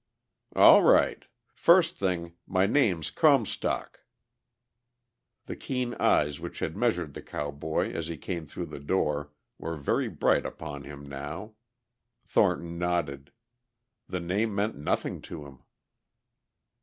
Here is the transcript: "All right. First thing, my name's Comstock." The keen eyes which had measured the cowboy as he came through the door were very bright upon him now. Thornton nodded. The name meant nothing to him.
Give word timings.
"All 0.55 0.81
right. 0.81 1.23
First 1.53 1.95
thing, 1.95 2.33
my 2.47 2.65
name's 2.65 3.11
Comstock." 3.11 3.99
The 5.45 5.55
keen 5.55 5.93
eyes 5.99 6.39
which 6.39 6.57
had 6.57 6.75
measured 6.75 7.13
the 7.13 7.21
cowboy 7.21 7.91
as 7.91 8.07
he 8.07 8.17
came 8.17 8.47
through 8.47 8.65
the 8.73 8.79
door 8.79 9.31
were 9.59 9.75
very 9.77 10.07
bright 10.07 10.43
upon 10.43 10.85
him 10.85 11.07
now. 11.07 11.53
Thornton 12.25 12.79
nodded. 12.79 13.31
The 14.07 14.19
name 14.21 14.55
meant 14.55 14.75
nothing 14.75 15.21
to 15.21 15.45
him. 15.45 15.59